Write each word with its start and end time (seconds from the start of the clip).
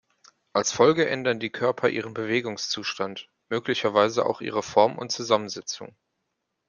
Als 0.51 0.71
Folge 0.71 1.07
ändern 1.07 1.39
die 1.39 1.51
Körper 1.51 1.87
ihren 1.87 2.15
Bewegungszustand, 2.15 3.29
möglicherweise 3.49 4.25
auch 4.25 4.41
ihre 4.41 4.63
Form 4.63 4.97
und 4.97 5.11
Zusammensetzung. 5.11 5.95